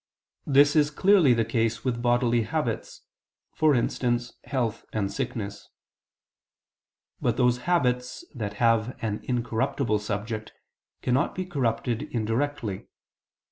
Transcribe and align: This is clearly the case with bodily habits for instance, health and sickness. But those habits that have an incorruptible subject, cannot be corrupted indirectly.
This 0.47 0.75
is 0.75 0.89
clearly 0.89 1.35
the 1.35 1.45
case 1.45 1.85
with 1.85 2.01
bodily 2.01 2.41
habits 2.41 3.01
for 3.53 3.75
instance, 3.75 4.33
health 4.45 4.83
and 4.91 5.13
sickness. 5.13 5.69
But 7.21 7.37
those 7.37 7.59
habits 7.69 8.25
that 8.33 8.53
have 8.55 8.97
an 9.03 9.19
incorruptible 9.21 9.99
subject, 9.99 10.53
cannot 11.03 11.35
be 11.35 11.45
corrupted 11.45 12.01
indirectly. 12.01 12.87